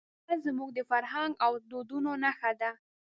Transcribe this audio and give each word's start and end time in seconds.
وطن 0.23 0.37
زموږ 0.47 0.69
د 0.73 0.79
فرهنګ 0.89 1.31
او 1.45 1.51
دودونو 1.69 2.11
نښه 2.23 2.51
ده. 2.61 2.71